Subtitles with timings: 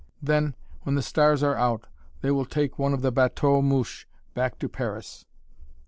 [0.19, 1.85] Then, when the stars are out,
[2.21, 5.27] they will take one of the "bateaux mouches" back to Paris.